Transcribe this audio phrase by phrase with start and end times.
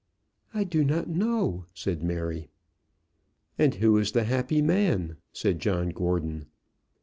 [0.51, 2.49] "I do not know," said Mary.
[3.59, 6.47] "And who is the happy man?" said John Gordon.